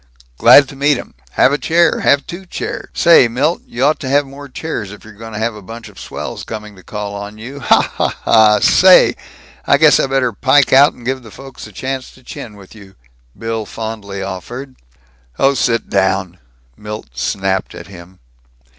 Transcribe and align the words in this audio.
"Glad 0.39 0.67
to 0.69 0.75
meet 0.75 0.97
'em. 0.97 1.13
Have 1.33 1.53
a 1.53 1.59
chair. 1.59 1.99
Have 1.99 2.25
two 2.25 2.47
chairs! 2.47 2.89
Say, 2.95 3.27
Milt, 3.27 3.61
y'ought 3.67 3.99
to 3.99 4.09
have 4.09 4.25
more 4.25 4.49
chairs 4.49 4.91
if 4.91 5.03
you're 5.05 5.13
going 5.13 5.33
to 5.33 5.37
have 5.37 5.53
a 5.53 5.61
bunch 5.61 5.89
of 5.89 5.99
swells 5.99 6.43
coming 6.43 6.75
to 6.75 6.81
call 6.81 7.13
on 7.13 7.37
you. 7.37 7.59
Ha, 7.59 7.81
ha, 7.83 8.07
ha! 8.23 8.59
Say, 8.59 9.15
I 9.67 9.77
guess 9.77 9.99
I 9.99 10.07
better 10.07 10.33
pike 10.33 10.73
out 10.73 10.93
and 10.93 11.05
give 11.05 11.21
the 11.21 11.29
folks 11.29 11.67
a 11.67 11.71
chance 11.71 12.09
to 12.15 12.23
chin 12.23 12.55
with 12.55 12.73
you," 12.73 12.95
Bill 13.37 13.67
fondly 13.67 14.23
offered. 14.23 14.75
"Oh, 15.37 15.53
sit 15.53 15.87
down," 15.87 16.39
Milt 16.75 17.15
snapped 17.15 17.75
at 17.75 17.85
him. 17.85 18.17